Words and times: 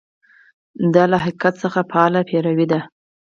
دا 0.93 1.03
له 1.11 1.17
حقیقت 1.23 1.53
څخه 1.63 1.79
فعاله 1.89 2.21
پیروي 2.29 2.65
ده. 2.71 2.79